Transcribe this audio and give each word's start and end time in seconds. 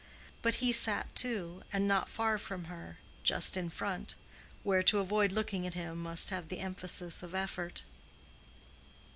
But 0.41 0.55
he 0.55 0.71
sat, 0.71 1.13
too, 1.15 1.61
and 1.71 1.87
not 1.87 2.09
far 2.09 2.39
from 2.39 2.65
her—just 2.65 3.55
in 3.55 3.69
front, 3.69 4.15
where 4.63 4.81
to 4.81 4.97
avoid 4.97 5.31
looking 5.31 5.67
at 5.67 5.75
him 5.75 6.01
must 6.01 6.31
have 6.31 6.47
the 6.47 6.57
emphasis 6.57 7.21
of 7.21 7.35
effort. 7.35 7.83